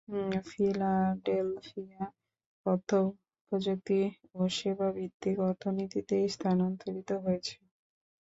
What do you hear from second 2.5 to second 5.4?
তথ্য প্রযুক্তি ও সেবা ভিত্তিক